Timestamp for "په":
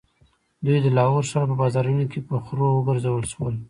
1.49-1.55, 2.27-2.35